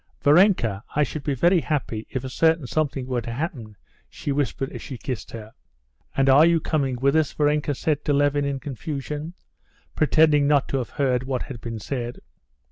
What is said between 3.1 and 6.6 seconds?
to happen," she whispered as she kissed her. "And are you